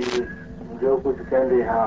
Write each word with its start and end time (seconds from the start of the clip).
ਅਸੀਂ 0.00 0.24
ਜੋ 0.80 0.96
ਕੁਝ 0.96 1.14
ਕਹਿੰਦੇ 1.20 1.64
ਹਾਂ, 1.64 1.86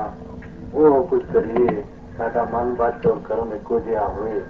ਉਹ 0.74 1.02
ਕੁਝ 1.04 1.22
ਕਰੀਏ, 1.32 1.82
ਸਾਡਾ 2.18 2.44
ਮਨ 2.44 2.74
ਬਚ 2.74 3.06
ਔਰ 3.06 3.18
ਕਰਮ 3.24 3.52
ਇੱਕੋ 3.52 3.78
ਜਿਹਾ 3.80 4.06
ਹੋਵੇ 4.08 4.40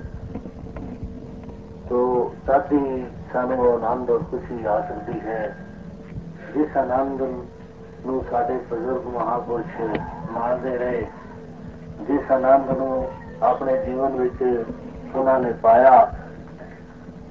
ਤੋ 1.88 2.00
ਸਾਡੀ 2.46 3.04
ਸਾਨੂੰ 3.32 3.72
ਆਨੰਦ 3.74 4.10
ਔਰ 4.10 4.22
ਖੁਸ਼ੀ 4.30 4.64
ਆ 4.64 4.80
ਸਕਦੀ 4.80 5.20
ਹੈ। 5.20 5.56
ਜਿਸ 6.54 6.76
ਆਨੰਦ 6.76 7.22
ਨੂੰ 8.06 8.24
ਸਾਡੇ 8.30 8.58
ਬਜ਼ੁਰਗ 8.70 9.06
ਮਹਾਪੁਰਸ਼ 9.14 9.80
ਮਾਣਦੇ 10.30 10.76
ਰਹੇ, 10.78 11.06
ਜਿਸ 12.00 12.30
ਆਨੰਦ 12.32 12.70
ਨੂੰ 12.78 13.08
ਆਪਣੇ 13.42 13.76
ਜੀਵਨ 13.84 14.16
ਵਿੱਚ 14.16 14.42
ਉਹਨਾਂ 15.14 15.38
ਨੇ 15.40 15.52
ਪਾਇਆ, 15.62 16.12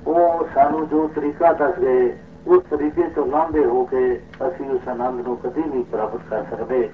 ਉਹ 0.07 0.47
ਸਾਨੂੰ 0.55 0.87
ਜੋ 0.89 1.07
ਤਰੀਕਾ 1.15 1.53
ਦੱਸ 1.53 1.79
ਗਏ 1.79 2.11
ਉਸ 2.47 2.63
ਤਰੀਕੇ 2.69 3.03
ਤੋਂ 3.15 3.25
ਲਾਂਭੇ 3.25 3.65
ਹੋ 3.65 3.83
ਕੇ 3.85 3.99
ਅਸੀਂ 4.47 4.69
ਉਸ 4.69 4.87
ਆਨੰਦ 4.89 5.27
ਨੂੰ 5.27 5.37
ਕਦੀ 5.37 5.61
ਨਹੀਂ 5.61 5.83
ਪ੍ਰਾਪਤ 5.83 6.21
ਕਰ 6.29 6.43
ਸਕਦੇ। 6.51 6.89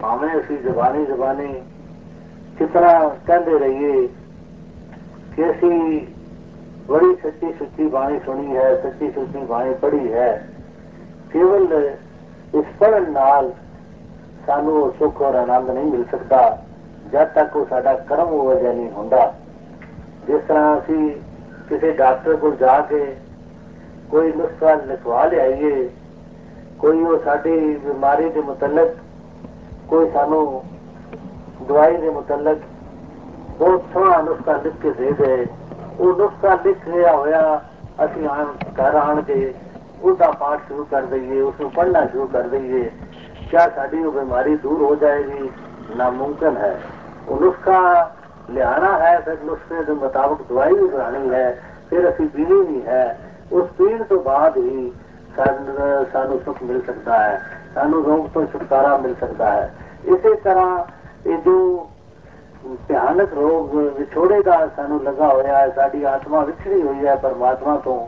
ਭਾਵੇਂ 0.00 0.28
ਅਸੀਂ 0.40 0.58
ਜ਼ਬਾਨੀ 0.58 1.04
ਜ਼ਬਾਨੀ 1.06 1.52
ਕਿਤਨਾ 2.58 2.92
ਕਹਿੰਦੇ 3.26 3.58
ਰਹੀਏ 3.58 4.06
ਕਿ 5.36 5.50
ਅਸੀਂ 5.50 6.06
ਬੜੀ 6.88 7.14
ਸੱਚੀ 7.22 7.52
ਸੁੱਚੀ 7.52 7.86
ਬਾਣੀ 7.86 8.18
ਸੁਣੀ 8.26 8.56
ਹੈ, 8.56 8.74
ਸੱਚੀ 8.82 9.10
ਸੁੱਚੀ 9.10 9.44
ਬਾਣੀ 9.44 9.74
ਪੜ੍ਹੀ 9.74 10.12
ਹੈ। 10.12 10.48
ਕੇਵਲ 11.30 11.72
ਇਸ 12.54 12.64
ਪੜ੍ਹਨ 12.80 13.10
ਨਾਲ 13.12 13.52
ਸਾਨੂੰ 14.46 14.74
ਉਹ 14.82 14.92
ਸੁੱਖ 14.98 15.22
ਔਰ 15.22 15.34
ਆਨੰਦ 15.34 15.70
ਨਹੀਂ 15.70 15.84
ਮਿਲ 15.84 16.04
ਸਕਦਾ, 16.04 16.58
ਜਦ 17.12 17.32
ਤੱਕ 17.34 17.56
ਉਹ 17.56 17.66
ਸਾਡਾ 17.66 17.94
ਕਰਮ 18.08 18.28
ਉਹ 18.28 18.46
ਵਜ੍ਹਾ 18.46 18.72
ਨਹੀਂ 18.72 18.90
ਹੁੰਦਾ। 18.90 19.32
ਜਿਸ 20.26 20.42
ਤਰ੍ਹਾਂ 20.48 20.78
ਅਸੀਂ 20.78 21.10
ਕਿਸੇ 21.68 21.92
ਡਾਕਟਰ 21.92 22.36
ਕੋਲ 22.36 22.56
ਜਾ 22.56 22.80
ਕੇ 22.80 23.16
ਕੋਈ 24.11 24.31
ਨੁਸਖਾ 24.31 24.73
ਲਿਖਵਾ 24.87 25.25
ਲਿਆਈਏ 25.25 25.89
ਕੋਈ 26.79 27.03
ਉਹ 27.03 27.17
ਸਾਡੀ 27.25 27.57
ਬਿਮਾਰੀ 27.77 28.29
ਦੇ 28.29 28.41
ਮੁਤਲਕ 28.41 28.95
ਕੋਈ 29.87 30.09
ਸਾਨੂੰ 30.13 30.63
ਦਵਾਈ 31.61 31.97
ਦੇ 31.97 32.09
ਮੁਤਲਕ 32.09 32.61
ਬਹੁਤ 33.59 33.83
ਸੋਹਣਾ 33.93 34.21
ਨੁਸਖਾ 34.21 34.55
ਲਿਖ 34.57 34.73
ਕੇ 34.81 34.91
ਦੇ 34.91 35.11
ਦੇ 35.13 35.45
ਉਹ 35.99 36.15
ਨੁਸਖਾ 36.17 36.57
ਲਿਖ 36.65 36.87
ਰਿਹਾ 36.87 37.11
ਹੋਇਆ 37.11 37.61
ਅਸੀਂ 38.05 38.27
ਆਣ 38.27 38.45
ਘਰ 38.79 38.95
ਆਣ 38.95 39.21
ਕੇ 39.21 39.53
ਉਹਦਾ 40.01 40.31
ਪਾਠ 40.31 40.67
ਸ਼ੁਰੂ 40.67 40.85
ਕਰ 40.85 41.01
ਦਈਏ 41.05 41.41
ਉਸ 41.41 41.59
ਨੂੰ 41.61 41.69
ਪੜ੍ਹਨਾ 41.71 42.05
ਸ਼ੁਰੂ 42.05 42.27
ਕਰ 42.27 42.47
ਦਈਏ 42.47 42.89
ਕਿਆ 43.49 43.67
ਸਾਡੀ 43.75 44.03
ਉਹ 44.03 44.11
ਬਿਮਾਰੀ 44.11 44.55
ਦੂਰ 44.55 44.81
ਹੋ 44.81 44.95
ਜਾਏਗੀ 44.95 45.49
ਨਾਮੁਮਕਿਨ 45.97 46.57
ਹੈ 46.57 46.77
ਉਹ 47.27 47.39
ਨੁਸਖਾ 47.41 47.81
ਲਿਆਣਾ 48.49 48.97
ਹੈ 48.99 49.19
ਫਿਰ 49.19 49.37
ਨੁਸਖੇ 49.43 49.83
ਦੇ 49.83 49.93
ਮੁਤਾਬਕ 49.93 50.41
ਦਵਾਈ 50.49 50.73
ਵੀ 50.73 50.87
ਬਣਾਣੀ 50.87 51.29
ਹੈ 51.29 51.49
ਫਿਰ 51.89 52.09
ਅਸੀਂ 52.09 52.27
ਪੀਣੀ 52.27 52.61
ਵੀ 52.63 52.81
ਹੈ 52.87 53.24
ਉਸ 53.52 53.68
ਪੀਣ 53.78 54.02
ਤੋਂ 54.02 54.22
ਬਾਅਦ 54.22 54.56
ਹੀ 54.56 54.92
ਸਾਨੂੰ 56.12 56.40
ਸੁਖ 56.44 56.62
ਮਿਲ 56.62 56.80
ਸਕਦਾ 56.86 57.18
ਹੈ। 57.18 57.40
ਸਾਨੂੰ 57.74 58.04
ਰੋਗ 58.04 58.26
ਤੋਂ 58.34 58.46
ਛੁਟਕਾਰਾ 58.46 58.96
ਮਿਲ 58.96 59.14
ਸਕਦਾ 59.20 59.50
ਹੈ। 59.50 59.74
ਇਸੇ 60.04 60.34
ਤਰ੍ਹਾਂ 60.34 60.84
ਇਹ 61.26 61.38
ਜੋ 61.38 61.88
ਭਿਆਨਕ 62.88 63.34
ਰੋਗ 63.34 63.74
ਵਿਛੋੜੇ 63.98 64.40
ਦਾ 64.42 64.66
ਸਾਨੂੰ 64.76 65.02
ਲੱਗਾ 65.02 65.28
ਹੋਇਆ 65.28 65.58
ਹੈ, 65.58 65.68
ਸਾਡੀ 65.70 66.02
ਆਤਮਾ 66.04 66.40
ਵਿਛੜੀ 66.44 66.82
ਹੋਈ 66.82 67.06
ਹੈ 67.06 67.14
ਪਰਮਾਤਮਾ 67.16 67.76
ਤੋਂ, 67.76 68.06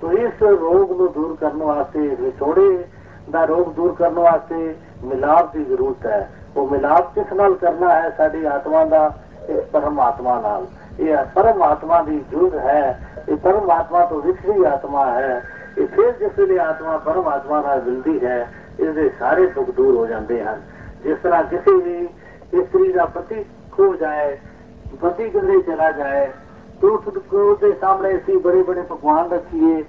ਤੋ 0.00 0.12
ਇਸ 0.12 0.42
ਰੋਗ 0.42 0.92
ਨੂੰ 0.92 1.12
ਦੂਰ 1.12 1.36
ਕਰਨ 1.40 1.62
ਵਾਸਤੇ, 1.62 2.08
ਵਿਛੋੜੇ 2.20 2.84
ਦਾ 3.30 3.44
ਰੋਗ 3.44 3.72
ਦੂਰ 3.72 3.94
ਕਰਨ 3.94 4.14
ਵਾਸਤੇ 4.14 4.74
ਮਿਲਾਪ 5.04 5.52
ਦੀ 5.52 5.64
ਜ਼ਰੂਰਤ 5.64 6.06
ਹੈ। 6.06 6.30
ਉਹ 6.56 6.66
ਮਿਲਾਪ 6.68 7.14
ਕਿਸ 7.14 7.32
ਨਾਲ 7.32 7.54
ਕਰਨਾ 7.54 7.94
ਹੈ? 7.94 8.10
ਸਾਡੀ 8.16 8.44
ਆਤਮਾ 8.44 8.84
ਦਾ 8.84 9.10
ਇਸ 9.48 9.64
ਪਰਮਾਤਮਾ 9.72 10.40
ਨਾਲ। 10.40 10.66
ਇਹ 10.99 11.17
ਪਰਮਾਤਮਾ 11.35 12.01
ਦੀ 12.01 12.19
ਜੁਗ 12.31 12.55
ਹੈ 12.55 12.99
ਇਹ 13.29 13.35
ਪਰਮਾਤਮਾ 13.37 14.05
ਤੋਂ 14.05 14.21
ਵਿਛੜੀ 14.21 14.63
ਆਤਮਾ 14.63 15.05
ਹੈ 15.11 15.41
ਇਹ 15.77 15.87
ਫਿਰ 15.87 16.11
ਜਿਸ 16.11 16.39
ਵੇਲੇ 16.39 16.59
ਆਤਮਾ 16.59 16.97
ਪਰਮਾਤਮਾ 16.97 17.61
ਨਾਲ 17.61 17.81
ਮਿਲਦੀ 17.81 18.25
ਹੈ 18.25 18.39
ਇਹਦੇ 18.79 19.09
ਸਾਰੇ 19.19 19.45
ਦੁੱਖ 19.47 19.69
ਦੂਰ 19.71 19.95
ਹੋ 19.95 20.05
ਜਾਂਦੇ 20.07 20.43
ਹਨ 20.43 20.61
ਜਿਸ 21.03 21.17
ਤਰ੍ਹਾਂ 21.23 21.43
ਕਿਸੇ 21.43 21.75
ਵੀ 21.75 22.07
ਇਸਤਰੀ 22.53 22.91
ਦਾ 22.91 23.05
ਪਤੀ 23.05 23.43
ਖੋ 23.71 23.93
ਜਾਏ 23.95 24.37
ਪਤੀ 25.01 25.29
ਕਿਧਰੇ 25.29 25.61
ਚਲਾ 25.61 25.91
ਜਾਏ 25.91 26.27
तो 26.79 26.89
उसके 26.93 27.71
सामने 27.75 28.15
ਅਸੀਂ 28.17 28.37
ਬੜੇ 28.37 28.61
ਬੜੇ 28.63 28.81
ਪਕਵਾਨ 28.81 29.29
ਰੱਖੀਏ 29.29 29.83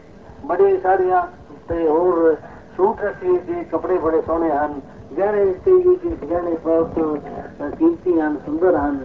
ਬੜੇ 0.44 0.76
ਸਾਰੀਆਂ 0.76 1.22
ਤੇ 1.68 1.86
ਹੋਰ 1.88 2.36
ਸੂਟ 2.76 3.00
ਰੱਖੀਏ 3.00 3.38
ਜੀ 3.38 3.64
ਕੱਪੜੇ 3.64 3.98
ਬੜੇ 3.98 4.20
ਸੋਹਣੇ 4.20 4.50
ਹਨ 4.50 4.80
ਗਹਿਣੇ 5.18 5.44
ਤੇ 5.64 5.78
ਜੀ 5.80 6.16
ਗਹਿਣੇ 6.22 6.56
ਬਹੁਤ 6.64 7.74
ਕੀਮਤੀ 7.78 8.20
ਹਨ 8.20 8.36
ਸੁੰਦਰ 8.46 8.76
ਹਨ 8.76 8.98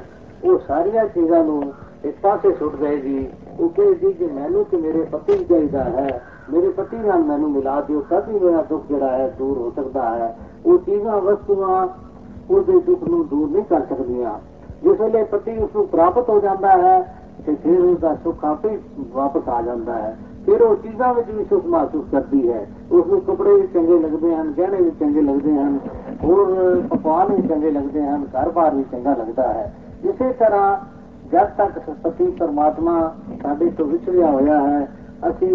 ਉਹ 0.44 0.60
ਸਾਰੀਆਂ 0.68 1.06
ਚੀਜ਼ਾਂ 1.08 1.44
ਨੂੰ 1.44 1.62
ਇੱਕ 2.05 2.17
ਪਾਸੇ 2.23 2.53
ਸੁੱਟ 2.53 2.77
ਗਏ 2.77 2.97
ਜੀ। 2.97 3.29
ਉਹ 3.61 3.69
ਕਹੇ 3.69 3.95
ਜੀ 3.95 4.13
ਕਿ 4.13 4.27
ਮੈਨੂੰ 4.27 4.65
ਤੇ 4.65 4.77
ਮੇਰੇ 4.77 5.03
ਪਤੀ 5.03 5.45
ਚਾਹੀਦਾ 5.45 5.85
ਹੈ, 5.85 6.21
ਮੇਰੇ 6.53 6.69
ਪਤੀ 6.69 6.97
ਨਾਲ 6.97 7.23
ਮੈਨੂੰ 7.25 7.51
ਮਿਲਾ 7.53 7.81
ਦਿਓ 7.81 8.01
ਤਦ 8.11 8.29
ਹੀ 8.29 8.39
ਮੇਰਾ 8.39 8.63
ਦੁੱਖ 8.63 8.87
ਜਿਹੜਾ 8.89 9.09
ਹੈ 9.09 9.35
ਦੂਰ 9.39 9.59
ਹੋ 9.59 9.73
ਸਕਦਾ 9.77 10.11
ਹੈ। 10.11 10.37
ਉਹ 10.67 10.79
ਚੀਜ਼ਾਂ, 10.79 11.21
ਵਸਤੂਆਂ, 11.21 11.87
ਉਹਦੇ 12.51 12.81
ਦੁੱਖ 12.81 13.03
ਨੂੰ 13.03 13.27
ਦੂਰ 13.29 13.51
ਨਹੀਂ 13.51 13.65
ਕਰ 13.65 13.81
ਸਕਦੀਆਂ। 13.81 14.39
ਜਿਸ 14.83 15.01
ਵੇਲੇ 15.01 15.25
ਪਤੀ 15.25 15.57
ਉਸ 15.59 15.71
ਨੂੰ 15.77 15.87
ਪ੍ਰਾਪਤ 15.89 16.29
ਹੋ 16.29 16.41
ਜਾਂਦਾ 16.41 16.77
ਹੈ, 16.77 17.01
ਤੇ 17.47 17.55
ਫਿਰ 17.55 17.81
ਉਹਦਾ 17.81 18.15
ਸੁੱਖ 18.15 18.45
ਆਪੇ 18.45 18.79
ਵਾਪਸ 19.13 19.49
ਆ 19.49 19.63
ਜਾਂਦਾ 19.63 19.95
ਹੈ। 19.95 20.17
ਫਿਰ 20.47 20.63
ਉਹ 20.63 20.77
ਚੀਜ਼ਾਂ 20.77 21.15
ਵਿੱਚ 21.15 21.31
ਵੀ 21.31 21.45
ਸੁੱਖ 21.45 21.67
ਮਹਿਸੂਸ 21.67 22.05
ਕਰਦੀ 22.13 22.51
ਹੈ। 22.53 22.67
ਉਸ 22.93 23.07
ਨੂੰ 23.07 23.21
ਕੱਪੜੇ 23.21 23.55
ਵੀ 23.55 23.67
ਚੰਗੇ 23.67 23.99
ਲੱਗਦੇ 23.99 24.35
ਹਨ, 24.35 24.53
ਗਹਿਣੇ 24.59 24.83
ਵੀ 24.83 24.91
ਚੰਗੇ 24.91 25.21
ਲੱਗਦੇ 25.21 25.53
ਹਨ, 25.53 25.79
ਹੋਰ 26.25 26.83
ਪਕਵਾਨ 26.91 27.35
ਵੀ 27.35 27.49
ਚੰਗੇ 27.49 27.71
ਲੱਗਦੇ 27.71 28.03
ਹਨ, 28.03 28.25
ਘਰ-ਬਾਰ 28.25 28.75
ਵੀ 28.75 28.85
ਚੰਗਾ 28.93 29.15
ਲੱਗਦਾ 29.15 29.53
ਹੈ। 29.53 29.73
ਇਸੇ 30.05 30.33
ਤਰ੍ਹਾਂ 30.33 30.77
ਜਦ 31.33 31.49
ਤੱਕ 31.59 31.79
ਸਤੀ 31.79 32.27
ਪਰਮਾਤਮਾ 32.31 33.01
ਸਾਡੇ 33.43 33.71
ਤੋਂ 33.71 33.87
ਵਿਛੜਿਆ 33.87 34.31
ਹੋਇਆ 34.31 34.59
ਹੈ, 34.61 34.89
ਅਸੀਂ 35.31 35.49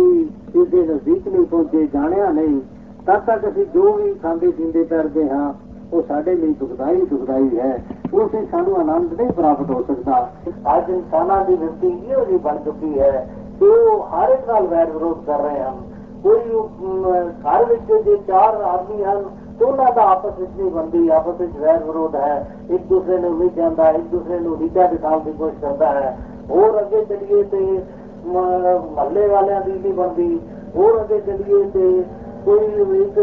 ਇਹਦੇ 0.56 0.81
ਨਜ਼ਦੀਕ 0.84 1.28
ਨਹੀਂ 1.28 1.45
ਪਹੁੰਚੇ, 1.45 1.85
ਜਾਣਿਆ 1.94 2.29
ਨਹੀਂ, 2.31 2.59
ਤਦ 3.06 3.19
ਤੱਕ 3.19 3.47
ਅਸੀਂ 3.50 3.66
ਜੋ 3.66 3.94
ਵੀ 3.94 4.13
ਖਾਂਦੇ 4.13 4.51
ਪੀਂਦੇ 4.51 4.83
ਕਰਦੇ 4.83 5.29
ਹਾਂ, 5.29 5.53
ਉਹ 5.94 6.01
ਸਾਡੇ 6.01 6.35
ਲਈ 6.35 6.53
ਦੁਖਦਾਈ 6.53 7.01
ਦੁਖਦਾਈ 7.01 7.59
ਹੈ। 7.59 7.83
ਉਸ 8.13 8.33
ਵਿੱਚ 8.35 8.50
ਸਾਨੂੰ 8.51 8.75
ਆਨੰਦ 8.78 9.13
ਨਹੀਂ 9.13 9.31
ਪ੍ਰਾਪਤ 9.31 9.69
ਹੋ 9.72 9.81
ਸਕਦਾ। 9.81 10.29
ਅੱਜ 10.78 10.89
ਇਨਸਾਨਾਂ 10.89 11.44
ਦੀ 11.45 11.56
ਵਿਰਤੀ 11.56 11.88
ਇਹੋ 11.88 12.25
ਜਿਹੀ 12.25 12.38
ਬਣ 12.38 12.57
ਚੁੱਕੀ 12.57 13.00
ਹੈ 13.00 13.28
ਕਿ 13.59 13.66
ਉਹ 13.66 14.03
ਹਰ 14.03 14.29
ਇੱਕ 14.29 14.47
ਨਾਲ 14.50 14.67
ਵੈਰ 14.67 14.91
ਵਿਰੋਧ 14.91 15.25
ਕਰ 15.25 15.39
ਰਹੇ 15.39 15.59
ਹਨ। 15.59 15.81
ਕੋਈ 16.23 16.39
ਘਰ 17.45 17.66
ਵਿੱਚ 17.66 18.06
ਜੇ 18.06 18.16
ਚਾਰ 18.17 18.62
ਆਦਮੀ 18.63 19.03
ਹਨ 19.03 19.23
ਤੇ 19.23 19.43
ਉਹਨਾਂ 19.62 19.91
ਦਾ 19.94 20.02
ਆਪਸ 20.02 20.40
ਵਿੱਚ 20.40 20.52
ਨਹੀਂ 20.58 20.72
ਬੰਦੀ 20.72 21.09
ਆਪਸ 21.09 21.41
ਵਿੱਚ 21.41 21.58
ਵੈਰ 21.59 21.84
ਵਿਰੋਧ 21.84 22.16
ਹੈ। 22.16 22.56
ਇੱਕ 22.69 22.84
ਦੂਸਰੇ 22.84 23.18
ਨੂੰ 23.18 23.38
ਨਹੀਂ 23.40 23.50
ਜਾਂਦਾ, 23.56 23.90
ਇੱਕ 23.90 24.03
ਦੂਸਰੇ 24.03 24.40
ਨੂੰ 24.40 24.58
ਨੀਚਾ 24.59 24.88
ਦਿਖਾਉਣ 24.88 25.19
ਦੀ 25.19 25.31
ਕੋਸ਼ਿਸ਼ 25.31 25.62
ਕਰਦਾ 25.62 25.91
ਹੈ। 25.91 26.18
ਹੋਰ 26.50 26.80
ਅੱਗੇ 26.81 27.06
ਚੱਲੀਏ 27.06 27.44
ਤੇ 27.44 27.84
ਮਹੱਲੇ 28.25 29.28
ਵਾਲਿਆਂ 29.28 29.62
ਦੀ 29.62 29.72
ਨਹੀਂ 29.72 29.94
ਬੰਦੀ 29.94 30.40
ਹੋਰ 30.75 31.02
ਅੱਗੇ 31.02 31.19
ਚੱਲੀਏ 31.19 31.63
ਤੇ 31.63 32.03
ਕੋਈ 32.46 32.66
ਇੱਕ 33.02 33.18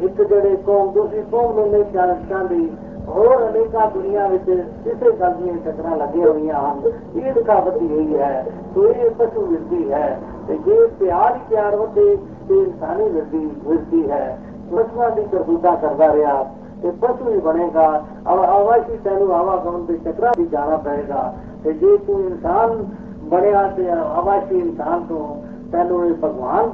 ਇੱਕ 0.00 0.22
ਜਿਹੜੇ 0.22 0.56
ਕੌਮ, 0.56 0.92
ਦੂਸਰੀ 0.92 1.22
ਕੌਮ 1.30 1.54
ਨੂੰ 1.54 1.70
ਨਹੀਂ 1.70 1.84
ਚਾਹੁੰਦੀ 1.84 2.70
ਹੋਰ 3.08 3.48
ਅਨੇਕਾਂ 3.48 3.90
ਦੁਨੀਆ 3.90 4.26
ਵਿੱਚ 4.26 4.44
ਕਿਸੇ 4.84 5.10
ਗੱਲ 5.12 5.34
ਦੀਆਂ 5.34 5.54
ਟਕਰਾਂ 5.66 5.96
ਲੱਗੀਆਂ 5.96 6.26
ਹੋਈਆਂ 6.28 6.60
ਹਨ। 6.60 6.80
ਇਹ 7.16 7.32
ਦਿਖਾਵਤੀ 7.32 7.88
ਹੋਈ 7.88 8.18
ਹੈ। 8.18 8.46
ਸੋ 8.74 8.88
ਇਹ 8.88 9.10
ਪਸ਼ੂ 9.10 9.46
ਵਿਰਦੀ 9.46 9.92
ਹੈ। 9.92 10.18
ਤੇ 10.48 10.56
ਜੇ 10.56 10.86
ਪਿਆਰ 10.86 11.34
ਹੀ 11.34 11.40
ਪਿਆਰ 11.50 11.76
ਵਧੇ, 11.76 12.16
ਤੇ 12.48 12.58
ਇਨਸਾਨੀ 12.58 13.08
ਵਿਰਦੀ 13.08 13.50
ਵਿਰਦੀ 13.66 14.10
ਹੈ। 14.10 14.38
ਪਸ਼ੂਆਂ 14.71 15.09
ਦੀ 15.11 15.23
ਕਰਤੂਤਾ 15.23 15.75
ਕਰਦਾ 15.75 16.13
ਰਿਹਾ 16.13 16.43
ਤੇ 16.83 16.91
ਪਸ਼ੂ 17.01 17.29
ਹੀ 17.29 17.39
ਬਣੇਗਾ 17.39 17.87
ਆਵਾਸ਼ੀ 18.27 18.97
ਤੈਨੂੰ 19.03 19.33
ਆਵਾ 19.33 19.55
ਗਾਉਣ 19.55 19.85
ਦੇ 19.85 19.97
ਚੱਕਰਾਂ 19.97 20.31
ਵੀ 20.37 20.45
ਜਾਣਾ 20.45 20.77
ਪਏਗਾ 20.77 21.33
ਤੇ 21.63 21.73
ਜੇ 21.73 21.97
ਤੂੰ 21.97 22.19
ਇਨਸਾਨ 22.21 22.83
ਬਣਿਆ 23.23 23.67
ਤੇ 23.67 23.89
ਆਵਾਸ਼ੀ 23.91 24.59
ਇਨਸਾਨ 24.59 25.03
ਤੋਂ 25.03 25.25
ਤੈਨੂੰ 25.71 26.05
ਇਹ 26.05 26.13
ਭਗਵਾਨ 26.13 26.71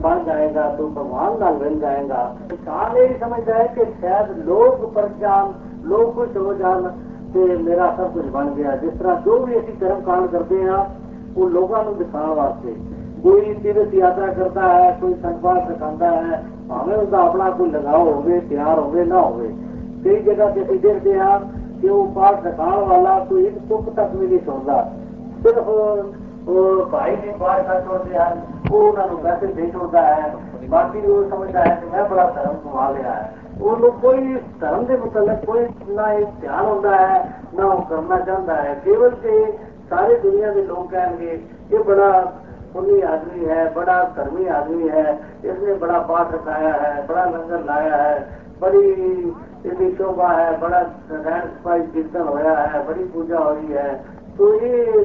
ਬਣ 0.00 0.22
ਜਾਏਗਾ 0.24 0.68
ਤੂੰ 0.68 0.90
ਭਗਵਾਨ 0.90 1.38
ਨਾਲ 1.38 1.56
ਮਿਲ 1.56 1.78
ਜਾਏਗਾ 1.78 2.34
ਇਨਸਾਨ 2.52 2.96
ਇਹ 2.96 3.18
ਸਮਝਦਾ 3.20 3.54
ਹੈ 3.54 3.66
ਕਿ 3.66 3.84
ਸ਼ਾਇਦ 4.00 4.38
ਲੋਕ 4.38 4.84
ਪਰਜਾਨ 4.94 5.52
ਲੋਕ 5.84 6.14
ਖੁਸ਼ 6.14 6.36
ਹੋ 6.36 6.52
ਜਾਣ 6.54 6.88
ਤੇ 7.34 7.56
ਮੇਰਾ 7.56 7.90
ਸਭ 7.96 8.12
ਕੁਝ 8.12 8.24
ਬਣ 8.26 8.50
ਗਿਆ 8.50 8.76
ਜਿਸ 8.76 8.92
ਤਰ੍ਹਾਂ 8.98 9.20
ਜੋ 9.20 9.38
ਵੀ 9.38 9.58
ਅਸੀਂ 9.58 9.74
ਕਰਮ 9.74 10.00
ਕਾਂਡ 10.00 10.26
ਕਰਦੇ 10.26 10.64
ਹਾਂ 10.64 10.84
ਉਹ 11.36 11.48
ਲੋਕਾਂ 11.50 11.84
ਨੂੰ 11.84 11.96
ਦਿਖਾਉਣ 11.96 12.34
ਵਾਸਤੇ 12.34 12.74
कोई 13.23 13.53
तीर्थ 13.55 13.93
यात्रा 13.95 14.27
करता 14.33 14.65
है, 14.65 14.91
कोई 15.01 15.13
संकवास 15.15 15.63
रखाता 15.69 16.09
है 16.09 16.37
हमें 16.71 16.95
उसका 16.95 17.17
अपना 17.19 17.49
कोई 17.51 17.69
लगाव 17.69 18.09
होवे, 18.09 18.39
प्यार 18.49 18.77
होवे, 18.79 19.03
ना 19.05 19.19
होवे। 19.19 19.47
कई 20.03 20.21
जगह 20.23 20.51
जैसे 20.51 20.77
देख 20.77 21.03
दिया 21.03 21.27
कि 21.81 21.89
वो 21.89 22.03
पाठ 22.15 22.45
रखाण 22.45 22.77
वाला 22.87 23.17
कोई 23.25 23.45
एक 23.45 23.57
सुख 23.69 23.93
तक 23.95 24.15
भी 24.15 24.27
नहीं 24.27 24.39
छोड़ता। 24.39 24.81
सिर्फ़ 25.43 25.67
भाई 26.91 27.11
ने 27.13 27.35
बाहर 27.39 27.61
का 27.63 27.79
छोड़ 27.81 28.01
दिया 28.01 28.23
वो 28.69 28.79
उन्होंने 28.81 29.15
पैसे 29.23 29.47
दे 29.49 29.67
छोड़ता 29.71 30.01
है, 30.01 30.31
बाकी 30.69 30.99
वो 31.01 31.21
समझता 31.29 31.61
है 31.61 31.75
कि 31.75 31.91
मैं 31.91 32.09
बड़ा 32.09 32.25
धर्म 32.31 32.55
कमा 32.63 32.89
लिया 32.89 33.11
है। 33.11 33.25
वो 33.59 33.91
कोई 34.01 34.35
धर्म 34.61 34.83
के 34.85 34.97
मुतलक 34.97 35.45
कोई 35.45 35.61
ना 35.95 36.11
एक 36.13 36.27
ध्यान 36.41 36.65
होता 36.65 36.95
है, 36.95 37.17
ना 37.57 37.65
वो 37.65 37.79
करना 37.89 38.19
चाहता 38.19 38.55
है। 38.61 38.75
केवल 38.85 39.09
के 39.25 39.51
सारी 39.89 40.15
दुनिया 40.19 40.53
के 40.53 40.61
लोग 40.63 40.91
कहेंगे, 40.91 41.31
ये 41.71 41.83
बड़ा 41.83 42.11
पुण्य 42.73 43.01
आदमी 43.03 43.45
है, 43.45 43.73
बड़ा 43.73 44.03
धर्मी 44.17 44.47
आदमी 44.47 44.87
है, 44.87 45.13
इसने 45.45 45.73
बड़ा 45.75 45.99
पाठ 46.09 46.33
रखाया 46.33 46.73
है, 46.73 47.07
बड़ा 47.07 47.23
लंगर 47.25 47.63
लाया 47.65 47.95
है, 47.95 48.19
बड़ी 48.61 49.95
शोभा 49.95 50.27
है, 50.29 50.59
बड़ा 50.59 50.79
रहन 50.79 51.41
सफ़ाई 51.41 51.81
कीर्तन 51.93 52.27
होया 52.27 52.53
है, 52.53 52.85
बड़ी 52.87 53.03
पूजा 53.05 53.37
हो 53.37 53.53
रही 53.53 53.71
है। 53.73 53.93
तो 54.37 54.53
ये 54.55 55.03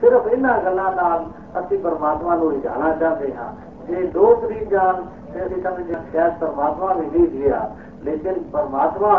सिर्फ़ 0.00 0.28
इन 0.28 0.46
गलों 0.64 0.90
असि 1.56 1.76
परमात्मा 1.76 2.36
को 2.36 2.50
जाना 2.60 2.94
चाहते 2.96 3.32
हाँ। 3.32 3.52
जे 3.86 4.02
दो 4.12 4.34
तरीक 4.34 4.68
जान 4.68 4.96
तो 5.26 5.44
असं 5.44 5.62
समझ 5.62 5.96
शायद 6.12 6.32
परमात्मा 6.40 6.92
ने 6.94 7.06
नहीं 7.06 7.26
दिया। 7.28 7.60
लेकिन 8.04 8.34
परमात्मा 8.52 9.12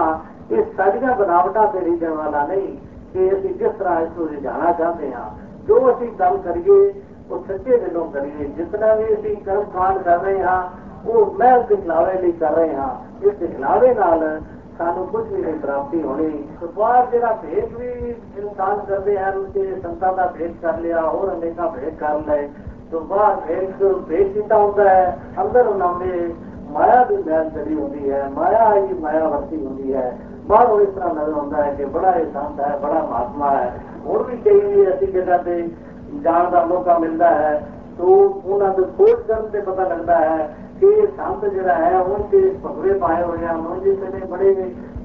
ये 0.52 0.64
सारिया 0.74 1.14
बनावटा 1.16 1.66
से 1.72 1.80
रिझन 1.80 2.12
वाला 2.12 2.46
नहीं, 2.48 2.68
कि 3.14 3.30
अभी 3.30 3.54
जिस 3.54 3.80
तरह 3.80 4.00
इसको 4.00 4.26
रिझाना 4.26 4.72
चाहते 4.74 5.08
हाँ। 5.08 5.30
जो 5.68 5.80
अभी 5.86 6.08
गल 6.20 6.38
करिए 6.46 6.78
ਉਹ 7.32 7.44
ਸੱਚੇ 7.48 7.78
ਦਿਲੋਂ 7.78 8.12
ਕਰੀਏ 8.12 8.46
ਜਿਤਨਾ 8.46 8.96
ਵੀ 8.96 9.14
ਅਸੀਂ 9.14 9.38
ਕਰਮ 9.38 9.64
ਕਾਂਡ 9.64 9.98
ਕਰ 9.98 10.20
ਰਹੇ 10.20 10.44
ਹਾਂ, 10.44 10.64
ਉਹ 11.10 11.26
ਮਹਿਲ 11.40 11.64
ਦਿਖਲਾਵੇ 11.64 12.22
ਲਈ 12.22 12.32
ਕਰ 12.32 12.52
ਰਹੇ 12.52 12.76
ਹਾਂ। 12.76 12.90
ਇਸ 13.24 13.34
ਦਿਖਲਾਵੇ 13.34 13.94
ਨਾਲ 13.94 14.42
ਸਾਨੂੰ 14.78 15.08
ਕੁਝ 15.08 15.34
ਵੀ 15.34 15.42
ਨਹੀਂ 15.42 15.54
ਪ੍ਰਾਪਤੀ 15.54 16.02
ਹੋਣੀ। 16.02 16.44
ਬਾਹਰ 16.76 17.06
ਜਿਹੜਾ 17.06 17.32
ਭੇਦ 17.34 17.74
ਵੀ 17.74 18.16
ਇਨਸਾਨ 18.38 18.80
ਕਰਦੇ 18.80 19.18
ਹਨ 19.20 19.44
ਕਿ 19.44 19.76
ਸੰਤਾਂ 19.84 20.14
ਦਾ 20.14 20.26
ਭੇਦ 20.28 20.52
ਕਰ 20.62 20.78
ਲਿਆ, 20.78 21.02
ਹੋਰ 21.02 21.34
ਅਨੇਕਾਂ 21.34 21.70
ਭੇਦ 21.70 21.96
ਕਰ 21.96 22.20
ਲਏ। 22.28 22.50
ਤੋਂ 22.92 23.02
ਬਾਹਰ 23.02 23.36
ਭੇਦ 23.48 23.94
ਭੇਦ 23.94 24.34
ਕੀਤਾ 24.34 24.58
ਹੁੰਦਾ 24.58 24.90
ਹੈ। 24.90 25.20
ਅੰਦਰ 25.42 25.68
ਉਹਨਾਂ 25.68 25.94
ਦੇ 26.00 26.34
ਮਾਇਆ 26.72 27.04
ਦੀ 27.04 27.18
ਮੈਲ 27.18 27.50
ਚੜੀ 27.50 27.76
ਹੁੰਦੀ 27.76 28.12
ਹੈ। 28.12 28.30
ਮਾਇਆ 28.34 28.76
ਹੀ 28.76 28.94
ਮਾਇਆ 28.94 29.28
ਵਰਤੀ 29.28 29.66
ਹੁੰਦੀ 29.66 29.94
ਹੈ। 29.94 30.18
ਬਾਹਰੋਂ 30.48 30.82
ਇਸ 30.82 30.90
ਤਰ੍ਹਾਂ 30.90 31.16
ਨਜ਼ਰ 31.16 31.34
ਆਉਂਦਾ 31.34 31.64
ਹੈ 31.64 31.74
ਕਿ 31.74 31.86
ਬੜਾ 31.86 32.12
ਇਹ 32.12 32.26
ਸੰਤ 32.26 32.60
ਹੈ, 32.60 32.78
ਬੜਾ 32.78 33.02
ਮਹਾਤਮਾ 33.04 33.52
ਹੈ। 33.52 33.80
ਹੋਰ 34.06 34.24
ਵੀ 34.24 34.38
ਕਈ 34.38 34.86
ਐਸੀ 34.86 35.06
ਜਗ੍ਹਾ 35.06 35.38
ਤੇ 35.38 35.68
ਜਾਣ 36.23 36.51
ਦਾ 36.51 36.65
ਮੌਕਾ 36.65 36.99
ਮਿਲਦਾ 36.99 37.31
ਹੈ 37.31 37.63
ਤੋਂ 37.99 38.17
ਉਹਨਾਂ 38.45 38.69
ਨੂੰ 38.69 38.85
ਖੋਜ 38.99 39.23
ਕਰਨ 39.29 39.49
ਤੇ 39.49 39.61
ਪਤਾ 39.61 39.89
ਲੱਗਦਾ 39.89 40.19
ਹੈ 40.19 40.55
ਕਿ 40.81 40.87
ਇਹ 40.87 41.07
ਸੰਤ 41.07 41.45
ਜਿਹੜਾ 41.45 41.75
ਹੈ 41.75 41.99
ਉਹ 41.99 42.29
ਤੇ 42.31 42.39
ਭਗਵੇ 42.65 42.93
ਪਾਏ 42.93 43.23
ਹੋਏ 43.23 43.47
ਹਨ 43.47 43.67
ਉਹ 43.67 43.77
ਜਿਸ 43.77 43.99
ਨੇ 44.15 44.27
ਬੜੇ 44.27 44.55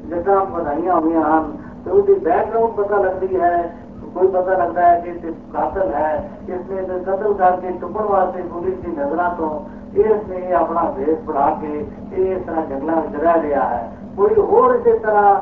ਜਗ੍ਹਾ 0.10 0.44
ਵਧਾਈਆਂ 0.44 0.96
ਹੋਈਆਂ 0.96 1.24
ਹਨ 1.24 1.52
ਤੇ 1.86 1.92
ਉਹਦੀ 1.92 2.14
ਬੈਕਗ੍ਰਾਉਂਡ 2.14 2.72
ਪਤਾ 2.72 2.98
ਲੱਗਦੀ 2.98 3.40
ਹੈ 3.40 3.76
ਕੋਈ 4.16 4.28
ਪਤਾ 4.28 4.58
ਲੱਗਦਾ 4.58 4.82
ਹੈ 4.82 5.00
ਕਿ 5.00 5.10
ਇਹ 5.10 5.34
ਕਾਤਲ 5.54 5.94
ਹੈ 5.94 6.30
ਇਸ 6.50 6.70
ਨੇ 6.70 6.82
ਤੇ 6.82 7.00
ਕਤਲ 7.00 7.34
ਕਰਕੇ 7.34 7.72
ਟੁੱਟਣ 7.82 8.04
ਵਾਸਤੇ 8.04 8.42
ਪੁਲਿਸ 8.42 8.80
ਦੀ 8.80 8.92
ਨਜ਼ਰਾਂ 8.92 9.30
ਤੋਂ 9.36 9.50
ਇਸ 9.96 10.28
ਨੇ 10.30 10.54
ਆਪਣਾ 10.54 10.84
ਵੇਸ 10.98 11.18
ਬਣਾ 11.26 11.50
ਕੇ 11.62 11.86
ਇਹ 12.14 12.36
ਇਸ 12.36 12.42
ਤਰ੍ਹਾਂ 12.46 12.66
ਜੰਗਲਾਂ 12.66 13.02
ਵਿੱਚ 13.02 13.24
ਰਹਿ 13.24 13.42
ਰਿਹਾ 13.42 13.68
ਹੈ 13.70 13.92
ਕੋਈ 14.18 14.36
ਹੋਰ 14.36 14.76
ਇਸੇ 14.76 14.98
ਤਰ੍ਹਾਂ 14.98 15.36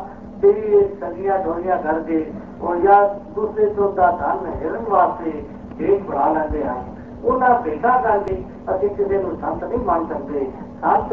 ਕਈ 2.63 2.69
ਉਹ 2.69 2.77
ਜਾਂ 2.77 3.09
ਦੂਸਰੇ 3.35 3.67
ਤੋਂ 3.67 3.93
ਦਾ 3.93 4.11
ਧਨ 4.11 4.47
ਹਿਰਨ 4.63 4.85
ਵਾਸਤੇ 4.89 5.43
ਦੇਖ 5.79 6.03
ਬਣਾ 6.03 6.33
ਲੈਂਦੇ 6.33 6.65
ਹਨ 6.65 6.85
ਉਹਨਾਂ 7.25 7.61
ਭੇਟਾ 7.61 7.97
ਕਰਕੇ 8.01 8.43
ਅਸੀਂ 8.75 8.89
ਕਿਸੇ 8.89 9.23
ਨੂੰ 9.23 9.37
ਸੰਤ 9.37 9.65
ਨਹੀਂ 9.65 9.79
ਮੰਨ 9.79 10.05
ਸਕਦੇ। 10.07 10.47
ਸੰਤ 10.83 11.13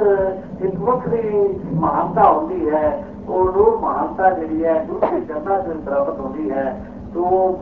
ਇੱਕ 0.66 0.76
ਵੱਖਰੀ 0.76 1.60
ਮਹਾਨਤਾ 1.74 2.32
ਹੁੰਦੀ 2.32 2.70
ਹੈ 2.70 3.04
ਉਹ 3.30 3.52
ਨੂੰ 3.52 3.80
ਮਹਾਨਤਾ 3.82 4.30
ਜਿਹੜੀ 4.30 4.66
ਹੈ, 4.66 4.74
ਦੂਸਰੇ 4.84 5.20
ਜਨਤਾ 5.20 5.62
ਤੋਂ 5.62 5.74
ਪ੍ਰਾਪਤ 5.74 6.20
ਹੁੰਦੀ 6.20 6.52
ਹੈ। 6.52 6.86
ਤੋਂ 7.14 7.58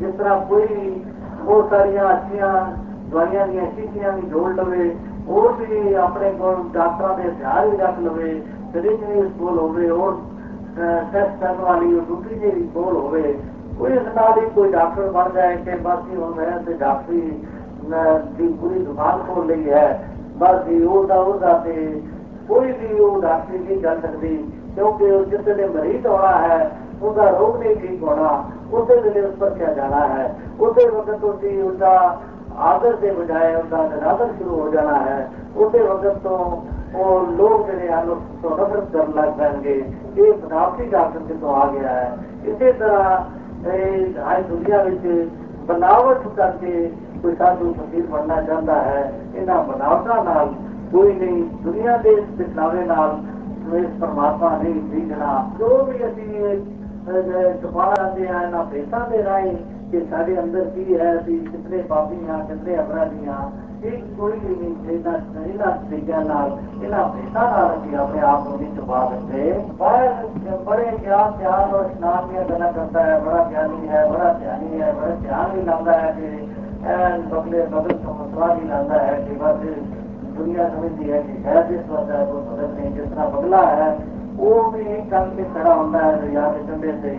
ਜਿਸ 0.00 0.14
ਤਰ੍ਹਾਂ 0.14 0.40
ਕੋਈ 0.40 0.66
ਬਹੁਤ 1.44 1.70
ਸਾਰੀਆਂ 1.70 2.12
ਅੱਛੀਆਂ 2.12 2.52
ਦਵਾਈਆਂ 3.10 3.46
ਦੀਆਂ 3.48 3.66
ਸ਼ੀਸ਼ੀਆਂ 3.66 4.12
ਵੀ 4.12 4.22
ਜੋੜ 4.22 4.52
ਲਵੇ, 4.52 4.96
ਹੋਰ 5.28 5.52
ਵੀ 5.52 5.94
ਆਪਣੇ 5.94 6.30
ਕੋਲ 6.32 6.56
ਡਾਕਟਰਾਂ 6.72 7.16
ਦੇ 7.18 7.28
ਹਥਿਆਰ 7.28 7.68
ਵੀ 7.68 7.76
ਰੱਖ 7.76 7.98
ਲਵੇ 7.98 8.42
ਸਰੀਰ 8.72 9.04
ਵੀ 9.04 9.28
ਕੋਲ 9.38 9.58
ਹੋਵੇ 9.58 9.90
ਹੋਰ 9.90 10.18
ਟੈਸਟ 10.76 11.40
ਕਰਨ 11.40 11.60
ਵਾਲੀ 11.60 11.94
ਉਹ 11.94 12.02
ਦੂਸਰੀ 12.02 12.38
ਜਿਹੜੀ 12.38 12.68
ਕੋਲ 12.74 12.96
ਹੋਵੇ, 12.96 13.34
ਕੋਈ 13.78 13.92
ਇਸ 13.92 14.06
ਨਾਲ 14.16 14.38
ਹੀ 14.38 14.46
ਕੋਈ 14.54 14.70
ਡਾਕਟਰ 14.72 15.10
ਬਣ 15.10 15.30
ਜਾਏ 15.32 15.56
ਕਿ 15.56 15.76
ਬਸ 15.82 16.08
ਹੀ 16.10 16.16
ਹੁਣ 16.16 16.34
ਮੈਂ 16.34 16.58
ਤੇ 16.66 16.72
ਡਾਕਟਰੀ 16.74 17.20
ਦੀ 18.36 18.48
ਪੂਰੀ 18.60 18.78
ਦੁਕਾਨ 18.78 19.22
ਖੋਲ 19.26 19.46
ਲਈ 19.46 19.70
ਹੈ, 19.70 20.08
ਬਸ 20.38 20.66
ਹੀ 20.68 20.82
ਉਹਦਾ 20.84 21.14
ਉਹਦਾ 21.14 21.52
ਤੇ 21.64 22.00
ਕੋਈ 22.48 22.72
ਵੀ 22.72 22.98
ਉਹ 22.98 23.20
ਡਾਕਟਰੀ 23.22 23.58
ਨਹੀਂ 23.58 23.80
ਕਰ 23.82 24.00
ਸਕਦੀ, 24.02 24.36
ਕਿਉਂਕਿ 24.74 25.10
ਉਹ 25.10 25.24
ਜਿਸ 25.24 25.40
ਵੇਲੇ 25.40 25.66
ਮਰੀਜ਼ 25.68 26.06
ਆਉਣਾ 26.06 26.36
ਹੈ, 26.38 26.70
ਉਹਦਾ 27.02 27.28
ਰੋਗ 27.30 27.56
ਨਹੀਂ 27.56 27.76
ਠੀਕ 27.76 28.02
ਹੋਣਾ 28.02 28.44
ਉਸੇ 28.72 28.96
ਵੇਲੇ 28.96 29.20
ਉਸ 29.20 29.34
ਪਰ 29.34 29.50
ਕਿਆ 29.50 29.72
ਜਾਣਾ 29.72 30.06
ਹੈ? 30.08 30.34
ਉਸੇ 30.60 30.88
ਵਕਤ 30.88 31.20
ਤੁਸੀਂ 31.20 31.62
ਉਹਦਾ 31.62 32.20
ਆਦਰ 32.66 32.96
ਦੇ 32.96 33.10
ਬਜਾਏ 33.10 33.54
ਉਹਦਾ 33.54 33.82
ਨਿਰਾਦਰ 33.88 34.32
ਸ਼ੁਰੂ 34.38 34.60
ਹੋ 34.60 34.68
ਜਾਣਾ 34.68 34.94
ਹੈ 35.00 35.28
ਉਸੇ 35.56 35.78
ਵਕਤ 35.78 36.18
ਤੋਂ 36.18 36.38
ਉਹ 36.93 37.27
ਲੋਕ 37.27 37.65
ਜਿਹੜੇ 37.65 37.91
ਹਨ 37.91 38.09
ਉਸ 38.09 38.23
ਤੋਂ 38.41 38.49
ਨਫ਼ਰਤ 38.51 38.91
ਕਰਨ 38.93 39.13
ਲੱਗ 39.15 39.31
ਪੈਣਗੇ 39.37 39.73
ਇਹ 40.17 40.33
ਬਨਾਵਟੀ 40.33 40.87
ਡਾਕਟਰ 40.87 41.19
ਕਿਤੋਂ 41.27 41.55
ਆ 41.55 41.67
ਗਿਆ 41.71 41.89
ਹੈ 41.89 42.17
ਇਸੇ 42.45 42.71
ਤਰ੍ਹਾਂ 42.71 43.19
ਇਹ 43.67 44.19
ਅੱਜ 44.31 44.47
ਦੁਨੀਆ 44.47 44.83
ਵਿੱਚ 44.83 45.29
ਬਨਾਵਟ 45.67 46.27
ਕਰਕੇ 46.35 46.89
ਕੋਈ 47.23 47.35
ਸਾਧੂ 47.35 47.73
ਫਕੀਰ 47.73 48.05
ਬਣਨਾ 48.05 48.41
ਚਾਹੁੰਦਾ 48.41 48.81
ਹੈ 48.81 49.11
ਇਹਨਾਂ 49.35 49.63
ਬਨਾਵਟਾਂ 49.63 50.23
ਨਾਲ 50.23 50.53
ਕੋਈ 50.91 51.13
ਨਹੀਂ 51.13 51.43
ਦੁਨੀਆ 51.63 51.97
ਦੇ 51.97 52.15
ਦਿਖਾਵੇ 52.37 52.85
ਨਾਲ 52.85 53.19
ਇਸ 53.75 53.89
ਪਰਮਾਤਮਾ 54.01 54.57
ਨਹੀਂ 54.57 54.81
ਦੀਜਣਾ 54.91 55.49
ਜੋ 55.59 55.83
ਵੀ 55.83 56.05
ਅਸੀਂ 56.05 56.57
ਚੁਪਾ 57.61 57.85
ਲੈਂਦੇ 57.91 58.27
ਆ 58.27 58.41
ਇਹਨਾਂ 58.41 58.63
ਭੇਸਾਂ 58.63 59.07
ਦੇ 59.09 59.23
ਰਾਹੀਂ 59.23 59.55
ਕਿ 59.91 60.05
ਸਾਡੇ 60.09 60.39
ਅੰਦਰ 60.39 60.65
ਕੀ 60.65 60.97
ਹੈ 60.97 61.15
ਅਸੀਂ 61.17 61.39
ਕਿੰਨੇ 61.41 61.81
ਪਾਪੀ 61.81 62.17
ਹਾਂ 62.27 62.39
ਕਿੰਨੇ 62.45 62.79
ਅਪਰਾਧੀ 62.79 63.27
ਹਾਂ 63.27 63.49
એક 63.84 64.04
કોઈની 64.16 64.68
જેના 64.84 65.12
શરીરના 65.18 65.70
જગ્યાના 65.88 66.36
એના 66.84 67.00
ભેટાના 67.14 67.64
નથી 67.72 67.96
આપણે 67.96 68.20
આપણને 68.28 68.68
છુપાવ 68.76 69.10
છે 69.30 69.42
पर 69.78 70.04
बड़े 70.66 70.86
ज्ञान 71.02 71.32
ध्यान 71.32 71.74
और 71.76 71.84
स्नान 71.90 72.22
में 72.28 72.44
गला 72.48 72.68
करता 72.72 73.00
है, 73.00 73.16
बड़ा 73.24 73.40
ज्ञानी 73.50 73.88
है, 73.88 74.00
बड़ा 74.12 74.28
ध्यानी 74.32 74.80
है, 74.80 74.88
बड़ा 74.92 75.14
ध्यान 75.16 75.50
भी 75.52 75.62
लाता 75.62 75.92
है 75.92 76.08
कि 76.16 76.28
बगले 77.30 77.60
बगल 77.66 77.98
का 78.04 78.12
मसला 78.12 78.46
भी 78.54 78.68
लाता 78.68 79.00
है 79.02 79.14
कि 79.24 79.36
बस 79.42 79.60
दुनिया 80.38 80.68
समझती 80.68 81.04
है 81.04 81.22
कि 81.22 81.42
शायद 81.42 81.70
इस 81.70 81.84
बंदा 81.90 82.18
है 82.18 82.24
वो 82.32 82.40
बदल 82.48 82.72
नहीं 82.78 82.94
जितना 82.94 83.26
बगला 83.26 83.62
है, 83.72 83.88
वो 84.36 84.50
भी 84.70 84.82
एक 84.96 85.04
टंग 85.12 85.36
पे 85.36 85.44
खड़ा 85.54 85.74
होता 85.74 86.04
है 86.06 86.12
दरिया 86.22 86.48
के 86.50 86.66
कंधे 86.68 86.92
से। 87.02 87.12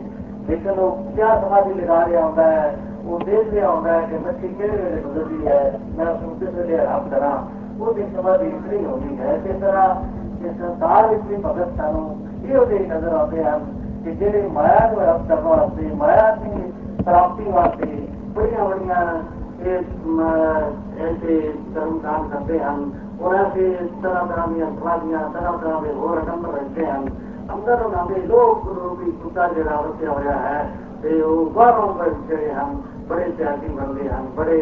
लेकिन 0.50 0.72
वो 0.72 0.90
क्या 1.16 1.30
समाधि 1.42 1.74
लगा 1.82 2.00
रहा 2.04 2.26
होता 2.26 2.46
है 2.48 2.68
ਲੇਕਿਨ 3.07 3.07
ਉਹ 3.07 3.19
ਕਿਆ 3.19 3.43
ਸਮਾਧੀ 3.43 3.43
ਲਗਾ 3.43 3.43
ਰਿਹਾ 3.43 3.43
ਹੁੰਦਾ 3.43 3.43
ਹੈ 3.43 3.43
ਉਹ 3.43 3.43
ਦੇਖ 3.43 3.53
ਰਿਹਾ 3.53 3.71
ਹੁੰਦਾ 3.71 3.93
ਹੈ 3.93 4.01
ਕਿ 4.01 4.19
ਮੱਛੀ 4.19 4.49
ਕਿਹੜੇ 4.49 4.77
ਵੇਲੇ 4.77 5.01
ਗੁਜ਼ਰਦੀ 5.01 5.47
ਹੈ 5.47 5.81
ਮੈਂ 5.97 6.07
ਉਸ 6.07 6.23
ਨੂੰ 6.23 6.39
ਕਿਸ 6.39 6.49
ਵੇਲੇ 6.49 6.79
ਆਰਾਮ 6.79 7.09
ਕਰਾਂ 7.09 7.39
ਉਹਦੀ 7.81 8.03
ਸਮਾਧੀ 8.17 8.47
ਇਤਨੀ 8.47 8.85
ਹੁੰਦੀ 8.85 9.19
ਹੈ 9.19 9.35
ਇਸ 9.35 9.61
ਤਰ੍ਹਾਂ 9.61 9.95
ਕਿ 10.43 10.49
ਸੰਸਾਰ 10.49 11.07
ਵਿੱਚ 11.07 11.23
ਵੀ 11.29 11.37
ਭਗਤ 11.37 11.77
ਸਾਨੂੰ 11.77 12.17
ਇਹ 12.45 12.57
ਉਹਦੇ 12.57 12.79
ਨਜ਼ਰ 12.79 13.13
ਆਉਂਦੇ 13.13 13.45
ਹਨ 13.45 13.61
ਕਿ 14.05 14.11
ਜਿਹੜੇ 14.11 14.49
ਮਾਇਆ 14.49 14.91
ਨੂੰ 14.93 15.01
ਰੱਬ 15.01 15.29
ਕਰਨ 15.29 15.45
ਵਾਸਤੇ 15.45 15.95
ਮਾਇਆ 15.95 16.35
ਦੀ 16.35 16.73
ਪ੍ਰਾਪਤੀ 17.05 17.51
ਵਾਸਤੇ 17.51 18.09
ਬੜੀਆਂ 18.37 18.65
ਬੜੀਆਂ 18.65 19.23
ਇਹ 19.65 19.73
ਐਸੇ 21.03 21.53
ਕਰਮ 21.75 21.99
ਕਾਂਡ 21.99 22.31
ਕਰਦੇ 22.33 22.59
ਹਨ 22.61 22.91
ਔਰ 23.23 23.35
ਐਸੇ 23.35 23.77
ਤਰ੍ਹਾਂ 24.03 24.27
ਤਰ੍ਹਾਂ 24.27 24.49
ਦੀਆਂ 24.49 24.67
ਸਮਾਧੀਆਂ 24.67 25.19
ਤਰ੍ਹਾਂ 25.19 25.59
ਤਰ੍ਹਾਂ 25.59 25.83
ਦੇ 25.83 25.93
ਹੋਰ 25.93 26.23
ਅਡੰਬਰ 26.23 26.53
ਰਹਿੰਦੇ 26.53 26.87
ਹਨ 26.87 27.07
ਅੰਦਰ 27.55 27.83
ਉਹਨਾਂ 27.83 28.07
ਦੇ 28.07 28.15
ਲੋਕ 28.15 28.67
ਰੂਪੀ 28.67 29.11
ਕੁੱਤਾ 29.11 29.49
ਜਿਹੜਾ 29.49 29.81
ਵਸਿਆ 29.81 30.11
ਹੋਇਆ 30.11 30.33
ਹੈ 30.33 30.71
ਤੇ 31.03 31.21
ਉਹ 31.23 31.51
ਬਾਹਰੋਂ 31.51 32.11
ਜਿਹੜੇ 32.29 32.53
ਹਨ 32.53 32.83
बड़े 33.10 33.26
त्यागी 33.38 33.70
बंदे 33.76 34.04
हैं, 34.10 34.24
बड़े 34.36 34.60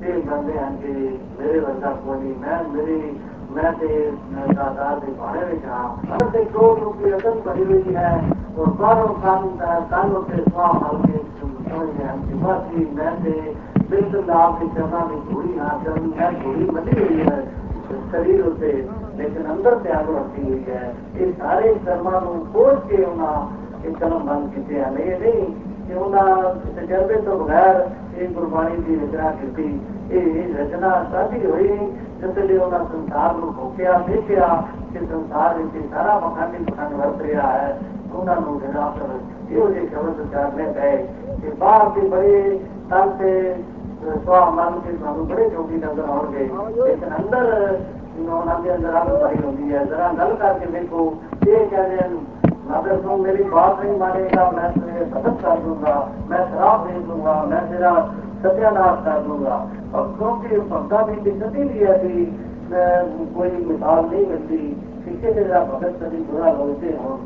तीन 0.00 0.20
बंदे 0.26 0.52
हैं 0.54 0.70
कि 0.78 0.92
मेरे 1.38 1.60
बंदा 1.60 1.90
कोनी 2.04 2.34
मैं 2.40 2.58
मेरी, 2.70 3.00
मैं 3.54 3.72
ते 3.74 3.88
दादार 4.52 4.98
दे 5.00 5.12
भाड़े 5.18 5.44
में 5.46 5.58
जा 5.60 5.82
अगर 6.10 6.30
ते 6.30 6.44
दो 6.52 6.72
रूपी 6.76 7.10
रकम 7.10 7.40
भरी 7.44 7.64
हुई 7.64 7.94
है, 7.96 8.14
और 8.54 8.70
बारह 8.80 9.12
कान 9.24 9.46
कानों 9.90 10.22
के 10.22 10.42
स्वाम 10.42 10.78
हल 10.84 10.96
के 11.04 11.18
समझ 11.40 11.88
गए 11.88 12.04
हम 12.04 12.22
कि 12.22 12.34
बस 12.42 12.60
ही 12.70 12.84
मैं 12.96 13.12
ते 13.22 13.34
बिल्कुल 13.90 14.22
तो 14.22 14.32
आपकी 14.34 14.66
चरणा 14.74 15.04
में 15.06 15.18
धूड़ी 15.24 15.54
ना 15.54 15.64
हाँ, 15.64 15.82
चल 15.84 16.00
मैं 16.10 16.30
धूड़ी 16.42 16.64
बनी 16.66 17.00
हुई 17.00 17.20
है 17.20 17.38
शरीर 18.12 18.40
होते 18.40 18.72
लेकिन 19.16 19.44
अंदर 19.52 19.74
त्याग 19.82 20.08
रखी 20.10 20.42
हुई 20.42 20.64
है। 20.68 20.84
ये 21.16 21.30
सारे 21.32 21.74
कर्मा 21.84 22.18
को 22.20 22.32
खोज 22.52 22.78
के 22.90 23.02
होना 23.02 23.30
एक 23.86 23.96
कर्म 23.98 24.18
बंद 24.26 24.54
किए 24.54 24.84
नहीं। 24.96 25.46
ਹਨ 25.83 25.87
ਇਹ 25.87 25.87
ਨਹੀਂ 25.87 25.87
ਕਿ 25.87 25.93
ਉਹਨਾਂ 25.93 26.53
ਤਜਰਬੇ 26.77 27.15
ਤੋਂ 27.15 27.39
ਬਗੈਰ 27.39 27.87
ਇਹ 28.17 28.27
ਗੁਰਬਾਣੀ 28.27 28.77
ਦੀ 28.77 28.95
ਰਚਨਾ 28.95 29.31
ਕੀਤੀ 29.31 29.79
ਇਹ 30.11 30.55
ਰਚਨਾ 30.55 31.05
ਸਾਡੀ 31.11 31.45
ਹੋਈ 31.45 31.67
ਜਿਸ 32.21 32.37
ਲਈ 32.37 32.57
ਉਹਨਾਂ 32.57 32.79
ਸੰਸਾਰ 32.79 33.33
ਨੂੰ 33.33 33.53
ਭੋਗਿਆ 33.53 33.97
ਦੇਖਿਆ 34.07 34.63
ਕਿ 34.93 34.99
ਸੰਸਾਰ 34.99 35.57
ਵਿੱਚ 35.57 35.85
ਸਾਰਾ 35.91 36.19
ਮਖਾਨੀ 36.19 36.57
ਮਖਾਨ 36.59 36.93
ਵਰਤ 36.93 37.21
ਰਿਹਾ 37.21 37.51
ਹੈ 37.51 37.79
ਉਹਨਾਂ 38.13 38.35
ਨੂੰ 38.35 38.59
ਨਿਰਾਸ਼ਰ 38.59 39.19
ਇਹੋ 39.51 39.69
ਜਿਹੇ 39.69 39.87
ਸ਼ਬਦ 39.87 40.31
ਚਾਰਨੇ 40.31 40.65
ਪਏ 40.71 40.97
ਕਿ 41.41 41.51
ਬਾਹਰ 41.59 41.89
ਦੀ 41.89 42.07
ਬੜੀ 42.07 42.59
ਤਨ 42.89 43.09
ਤੇ 43.09 43.55
ਸਵਾਹ 44.25 44.51
ਮੰਨ 44.51 44.79
ਕੇ 44.79 44.91
ਤੁਹਾਨੂੰ 44.91 45.27
ਬੜੇ 45.27 45.49
ਜੋਗੀ 45.49 45.75
ਨਜ਼ਰ 45.75 46.09
ਆਉਣਗੇ 46.09 46.49
ਲੇਕਿਨ 46.85 47.15
ਅੰਦਰ 47.19 47.77
ਉਹਨਾਂ 48.29 48.59
ਦੇ 48.59 48.75
ਅੰਦਰ 48.75 49.01
ਅੱਗ 49.01 49.09
ਭਰੀ 49.21 49.45
ਹੁੰਦੀ 49.45 49.73
ਹੈ 49.73 49.83
ਜ਼ਰਾ 49.85 50.13
ਗੱਲ 50.17 50.35
ਕਰਕੇ 50.35 50.65
ਦੇਖੋ 50.65 51.13
ਇਹ 51.47 51.67
ਕਹਿੰਦੇ 51.67 51.97
ਹਨ 51.97 52.17
अगर 52.70 52.96
तुम 52.96 53.20
मेरी 53.20 53.44
बात 53.44 53.80
नहीं 53.80 53.98
मानेगा, 53.98 54.50
मैं 54.50 54.72
तुझे 54.72 55.04
खत्म 55.10 55.32
कर 55.32 55.58
दूँगा, 55.60 55.94
मैं 56.30 56.38
शराब 56.50 56.86
दे 56.86 56.98
दूँगा, 57.00 57.34
मैं 57.42 57.60
तेरा 57.70 57.92
सत्यानाश 58.42 59.04
कर 59.04 59.20
दूँगा। 59.20 59.56
और 59.94 60.14
क्योंकि 60.18 60.58
भक्ता 60.70 61.02
की 61.02 61.20
दिक्कत 61.20 61.56
ही 61.56 61.64
नहीं 61.64 61.80
ऐसी 61.80 62.24
कोई 63.34 63.50
मिसाल 63.66 64.04
नहीं 64.04 64.26
मिलती, 64.26 64.58
किसी 65.04 65.34
ने 65.34 65.44
भगत 65.44 65.98
कभी 66.02 66.16
बुरा 66.16 66.52
लोगते 66.52 66.86
हो। 66.86 67.20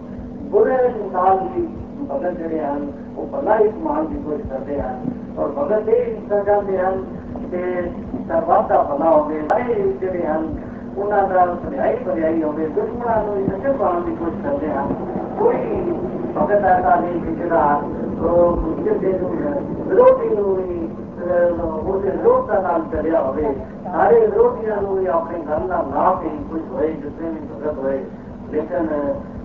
बुरे 0.51 0.77
इंसान 0.89 1.37
की 1.37 1.63
भगत 2.09 2.39
जड़े 2.39 2.59
हैं, 2.59 3.15
वो 3.15 3.25
भला 3.33 3.55
ही 3.55 3.69
कमान 3.69 4.07
की 4.07 4.23
कोशिश 4.25 4.51
करते 4.51 4.75
हैं। 4.75 5.37
और 5.37 5.51
भगत 5.53 5.89
ये 5.89 5.97
इतना 5.97 6.43
चाहते 6.43 6.73
हैं 6.73 6.93
कि 7.41 7.61
सर्वात 8.25 8.69
का 8.69 8.83
भला 8.83 9.11
होवे 9.11 9.41
जड़े 10.01 10.23
हैं। 10.23 10.68
ਉਹਨਾਂ 10.99 11.27
ਦਾ 11.29 11.45
ਭਲਾਈ 11.65 11.97
ਭਲਾਈ 11.97 12.43
ਹੋਵੇ 12.43 12.67
ਦੁਸ਼ਮਣਾਂ 12.67 13.23
ਨੂੰ 13.25 13.35
ਨਸ਼ਰ 13.43 13.73
ਪਾਉਣ 13.73 14.01
ਦੀ 14.05 14.15
ਕੋਸ਼ਿਸ਼ 14.17 14.43
ਕਰਦੇ 14.43 14.71
ਹਾਂ। 14.73 14.87
ਕੋਈ 15.39 15.93
ਭਗਤ 16.37 16.65
ਐਸਾ 16.65 16.95
ਨਹੀਂ 16.97 17.21
ਕਿ 17.21 17.35
ਜਿਹੜਾ 17.35 17.81
ਉਹ 18.21 18.57
ਮੁਸ਼ਕਿਲ 18.57 18.99
ਦੇ 18.99 19.13
ਨੂੰ 19.19 19.31
ਵਿਰੋਧੀ 19.89 20.29
ਨੂੰ 20.29 20.55
ਵੀ 20.57 20.89
ਉਹਦੇ 21.63 22.11
ਵਿਰੋਧ 22.11 22.47
ਦਾ 22.47 22.61
ਨਾਲ 22.61 22.83
ਚੜਿਆ 22.93 23.21
ਹੋਵੇ। 23.21 23.55
ਸਾਰੇ 23.85 24.21
ਵਿਰੋਧੀਆਂ 24.21 24.77
ਨੂੰ 24.83 24.97
ਵੀ 24.97 25.07
ਆਪਣੀ 25.07 25.43
ਗੱਲ 25.49 25.67
ਦਾ 25.69 25.83
ਨਾ 25.91 26.13
ਵੀ 26.15 26.31
ਕੁਝ 26.51 26.61
ਹੋਏ 26.73 26.93
ਜਿਸਨੇ 26.93 27.31
ਵੀ 27.31 27.47
ਭਗਤ 27.53 27.79
ਹੋਏ। 27.79 28.05
ਲੇਕਿਨ 28.51 28.89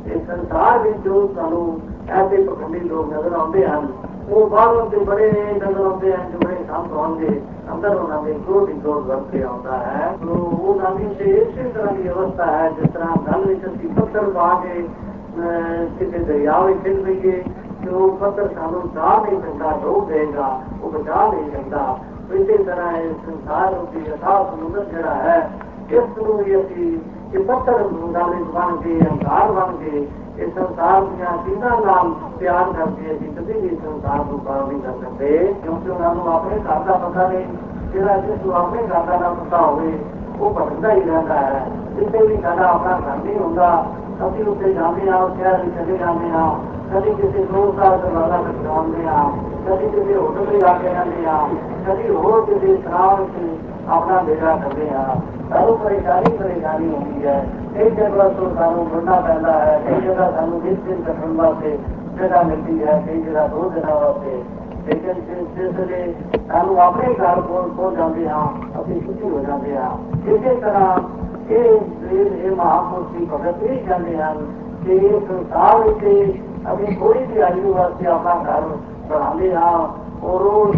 ਇਹ 0.06 0.20
ਸੰਸਾਰ 0.28 0.80
ਵਿੱਚ 0.80 0.98
ਜੋ 0.98 1.28
ਸਾਨੂੰ 1.36 1.80
ਐਸੇ 2.12 2.44
ਪਖੰਡੀ 2.44 2.80
ਲੋਕ 2.80 3.14
ਨਜ਼ਰ 3.14 3.34
ਆਉਂਦੇ 3.34 3.66
ਹਨ 3.68 3.88
Through 4.26 4.56
all 4.56 4.80
of 4.80 4.92
the 4.92 5.00
body, 5.00 5.32
none 5.60 5.76
of 5.76 6.00
the 6.00 6.10
antibody 6.16 6.64
comes 6.68 6.92
on 6.96 7.20
the 7.20 7.32
अंदर 7.64 7.96
होना 7.98 8.18
भी 8.22 8.34
जो 8.46 8.60
निचोड़ 8.68 9.02
गर्भ 9.08 9.26
से 9.32 9.42
होता 9.42 9.76
है। 9.84 10.08
तो 10.20 10.36
वो 10.62 10.74
नानी 10.76 11.08
से 11.18 11.26
एक 11.32 11.50
से 11.56 11.64
तरह 11.74 11.92
की 11.92 12.04
व्यवस्था 12.04 12.46
है 12.52 12.66
जिस 12.76 12.90
तरह 12.94 13.10
नानी 13.28 13.56
से 13.62 13.68
दीपक 13.78 14.08
कर 14.14 14.26
आगे 14.46 14.78
किसी 16.00 16.20
दरिया 16.20 16.60
में 16.60 16.76
खिल 16.84 16.98
रही 17.06 17.20
है 17.26 17.38
जो 17.84 18.08
पत्थर 18.22 18.48
कानून 18.56 18.86
डाल 18.96 19.18
नहीं 19.24 19.40
सकता 19.42 19.68
रोक 19.84 20.02
देगा 20.10 20.48
वो 20.82 20.90
बचा 20.92 21.20
नहीं 21.32 21.50
सकता। 21.52 21.84
तो 22.28 22.34
तरह 22.66 22.90
संसार 23.24 23.70
समुद्र 24.52 24.84
जड़ा 24.92 25.16
है 25.24 25.38
इस 25.94 27.42
पत्थर 27.48 27.78
बन 28.56 28.76
के 28.84 28.94
अंधार 29.08 29.52
बन 29.52 29.70
के 29.82 29.94
ਹੰਕਾਰ 30.42 30.66
ਸੰਸਾਰ 30.66 31.02
ਦੀਆਂ 31.02 31.38
ਚੀਜ਼ਾਂ 31.38 31.70
ਨਾਲ 31.86 32.14
ਪਿਆਰ 32.40 32.72
ਕਰਕੇ 32.74 33.16
ਅਸੀਂ 33.16 33.28
ਕਦੇ 33.34 33.54
ਵੀ 33.54 33.70
ਸੰਸਾਰ 33.70 34.18
ਨੂੰ 34.18 34.40
ਪਾਰ 34.40 34.66
ਨਹੀਂ 34.68 34.82
ਕਰ 34.82 34.92
ਸਕਦੇ, 34.92 35.54
ਕਿਉਂਕਿ 35.64 35.90
ਉਹਨਾਂ 35.90 36.16
ਨੂੰ 36.16 36.34
ਆਪਣੇ 36.34 36.60
ਘਰ 36.60 36.80
ਦਾ 36.80 36.94
ਪਤਾ 36.94 37.28
ਨਹੀਂ, 37.28 37.46
ਜਿਹੜਾ 37.94 38.18
ਜਿਸ 38.18 38.46
ਨੂੰ 38.46 38.56
ਆਪਣੇ 38.56 38.84
ਘਰ 38.84 39.04
ਦਾ 39.04 39.18
ਨਾ 39.18 39.30
ਪਤਾ 39.30 39.58
ਹੋਵੇ, 39.58 40.00
ਉਹ 40.40 40.54
ਭਟਕਦਾ 40.54 40.94
ਹੀ 40.94 41.02
ਰਹਿੰਦਾ 41.02 41.34
ਹੈ। 41.34 41.66
ਜਿੱਥੇ 41.96 42.26
ਵੀ 42.28 42.42
ਸਾਡਾ 42.42 42.66
ਆਪਣਾ 42.66 43.00
ਘਰ 43.00 43.24
ਨਹੀਂ 43.26 43.40
ਹੁੰਦਾ, 43.40 43.86
ਅਸੀਂ 44.28 44.46
ਉੱਥੇ 44.46 44.74
ਜਾਂਦੇ 44.74 45.10
ਹਾਂ 45.10 45.18
ਉਸ 45.18 45.36
ਸ਼ਹਿਰ 45.36 45.64
ਵਿੱਚ 45.64 45.76
ਚਲੇ 45.76 45.98
ਜਾਂਦੇ 45.98 46.30
ਹਾਂ, 46.30 46.50
ਕਦੀ 46.94 47.14
ਕਿਸੇ 47.14 47.44
ਦੋਸਤ 47.44 47.80
ਦਾ 47.80 47.98
ਦਰਵਾਜ਼ਾ 47.98 48.38
ਖਟਕਾਉਂਦੇ 48.38 49.08
ਹਾਂ, 49.08 49.32
ਕਦੀ 49.70 49.90
ਕਿਸੇ 49.90 50.16
ਹੋਟਲ 50.16 50.46
ਤੇ 50.46 50.60
ਜਾ 50.60 50.74
ਕੇ 50.74 50.90
ਰਹਿੰਦੇ 50.90 51.26
ਹਾਂ, 51.26 51.50
ਕਦੀ 51.88 52.10
ਹੋਰ 52.10 52.46
ਕਿਸੇ 52.46 52.76
ਥਾਂ 52.76 53.18
ਵਿੱਚ 53.18 53.60
ਆਪਣਾ 53.90 54.22
ਡੇਰਾ 54.22 54.56
ਕਰਦੇ 54.56 54.90
ਹਾਂ। 54.90 55.16
ਸਾਨੂੰ 55.50 55.78
ਪਰੇਸ਼ਾਨੀ 55.78 56.38
ਪਰੇਸ਼ਾਨੀ 56.38 56.96
ਹੁੰਦੀ 56.96 57.28
ਹੈ। 57.28 57.63
ਕਈ 57.75 57.91
ਜਗ੍ਹਾ 57.91 58.29
ਤੋਂ 58.29 58.51
ਸਾਨੂੰ 58.55 58.87
ਮੁੜਨਾ 58.87 59.21
ਪੈਂਦਾ 59.21 59.53
ਹੈ 59.59 59.81
ਕਈ 59.87 60.01
ਜਗ੍ਹਾ 60.01 60.31
ਸਾਨੂੰ 60.31 60.61
ਜਿਸ 60.63 60.79
ਦਿਨ 60.79 61.03
ਕੱਟਣ 61.03 61.33
ਵਾਸਤੇ 61.33 61.77
ਜਗ੍ਹਾ 62.19 62.43
ਮਿਲਦੀ 62.43 62.85
ਹੈ 62.85 63.03
ਕਈ 63.07 63.21
ਜਗ੍ਹਾ 63.23 63.47
ਦੋ 63.47 63.69
ਦਿਨਾਂ 63.69 63.95
ਵਾਸਤੇ 63.95 64.43
ਲੇਕਿਨ 64.87 65.21
ਜਿਸ 65.21 65.49
ਜਿਸ 65.57 65.75
ਵੇਲੇ 65.77 66.15
ਸਾਨੂੰ 66.49 66.81
ਆਪਣੇ 66.81 67.15
ਘਰ 67.15 67.41
ਕੋਲ 67.41 67.71
ਪਹੁੰਚ 67.71 67.97
ਜਾਂਦੇ 67.97 68.29
ਹਾਂ 68.29 68.47
ਅਸੀਂ 68.81 69.01
ਖੁਸ਼ੀ 69.01 69.31
ਹੋ 69.31 69.41
ਜਾਂਦੇ 69.41 69.77
ਹਾਂ 69.77 69.91
ਇਸੇ 70.27 70.55
ਤਰ੍ਹਾਂ 70.57 70.97
ਇਹ 71.51 71.55
ਇਹ 71.55 72.45
ਇਹ 72.45 72.51
ਮਹਾਪੁਰਸ਼ 72.51 73.13
ਦੀ 73.13 73.27
ਭਗਤ 73.27 73.63
ਇਹ 73.63 73.79
ਕਹਿੰਦੇ 73.87 74.17
ਹਨ 74.17 74.47
ਕਿ 74.85 74.93
ਇਹ 74.93 75.21
ਸੰਸਾਰ 75.29 75.79
ਵਿੱਚ 75.79 76.05
ਅਸੀਂ 76.73 76.97
ਥੋੜੀ 76.99 77.25
ਜਿਹੀ 77.27 77.41
ਆਯੂ 77.41 77.73
ਵਾਸਤੇ 77.75 78.07
ਆਪਣਾ 78.07 78.35
ਘਰ 78.45 78.69
ਬਣਾਉਂਦੇ 79.09 79.55
ਹਾਂ 79.55 79.79
ਔਰ 80.25 80.41
ਉਹ 80.43 80.73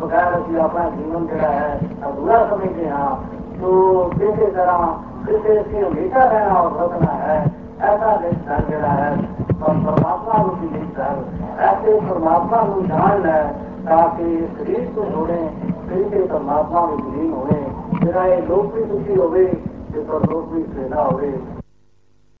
ਬਗੈਰ 0.00 0.38
ਅਸੀਂ 0.38 0.58
ਆਪਣਾ 0.60 0.88
ਜੀਵਨ 0.90 1.26
ਜਿਹੜਾ 1.26 1.50
ਹੈ 1.50 1.80
ਅਧੂਰਾ 2.08 2.44
ਸਮਝਦੇ 2.50 2.88
ਹਾਂ 2.88 3.16
ਤੋ 3.60 3.72
ਕਿਸੇ 4.18 4.50
ਤਰ੍ਹਾਂ 4.50 4.86
ਕਿਸੇ 5.29 5.61
ਅਸੀਂ 5.61 5.83
ਹਮੇਸ਼ਾ 5.83 6.23
ਰਹਿਣਾ 6.25 6.53
ਔਰ 6.53 6.71
ਰੁਕਣਾ 6.81 7.13
ਹੈ, 7.13 7.45
ਐਸਾ 7.81 8.15
ਵਿਚਾਰ 8.15 8.61
ਜਿਹੜਾ 8.69 8.87
ਹੈ 8.87 9.17
ਪਰ 9.61 9.73
ਪਰਮਾਤਮਾ 9.85 10.37
ਨੂੰ 10.37 10.55
ਵੀ 10.55 10.67
ਵਿਚਾਰ 10.67 11.15
ਐਸੇ 11.59 11.99
ਪਰਮਾਤਮਾ 11.99 12.61
ਨੂੰ 12.63 12.87
ਜਾਣ 12.87 13.21
ਲੈ, 13.21 13.41
ਤਾਂ 13.85 14.07
ਕਿ 14.09 14.47
ਸਰੀਰ 14.57 14.87
ਤੋਂ 14.95 15.05
ਜੁੜੇ 15.05 15.49
ਸਰੀਰ 15.89 16.09
ਕੇ 16.09 16.21
ਪਰਮਾਤਮਾ 16.21 16.85
ਵਿੱਚ 16.85 17.15
ਲੀਨ 17.15 17.31
ਹੋਵੇ 17.33 17.61
ਜਿਹੜਾ 18.01 18.25
ਇਹ 18.25 18.43
ਲੋਕ 18.43 18.73
ਵੀ 18.75 18.83
ਸੁਖੀ 18.83 19.15
ਹੋਵੇ, 19.15 19.45
ਤੇ 19.93 19.99
ਪਰ 19.99 20.29
ਲੋਕ 20.29 20.53
ਵੀ 20.53 20.63
ਸੇਨਾ 20.63 21.03
ਹੋਵੇ। 21.03 21.31